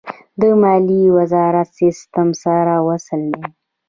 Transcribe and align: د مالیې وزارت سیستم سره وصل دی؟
د 0.39 0.41
مالیې 0.61 1.13
وزارت 1.17 1.69
سیستم 1.79 2.27
سره 2.43 2.73
وصل 2.87 3.21
دی؟ 3.35 3.45